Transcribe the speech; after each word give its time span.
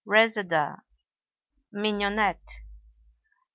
RESEDA 0.03 0.81
(MIGNONETTE). 1.73 2.65